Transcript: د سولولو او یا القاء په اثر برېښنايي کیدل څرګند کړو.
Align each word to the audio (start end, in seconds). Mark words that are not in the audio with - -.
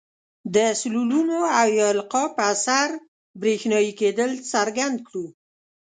د 0.55 0.57
سولولو 0.79 1.41
او 1.59 1.67
یا 1.79 1.87
القاء 1.95 2.27
په 2.35 2.43
اثر 2.53 2.87
برېښنايي 3.41 3.91
کیدل 3.99 4.31
څرګند 4.51 4.97
کړو. 5.07 5.25